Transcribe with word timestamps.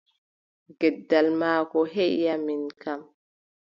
Gendal 0.79 1.27
maako 1.39 1.79
heʼi 1.93 2.23
am 2.33 2.41
min 2.47 2.63
kam! 2.81 3.01